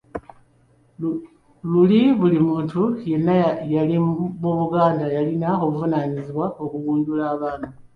[1.71, 3.35] Luli buli muntu yenna
[4.43, 7.67] mu Buganda yalina obuvunaanyizibwa okugunjula abaana.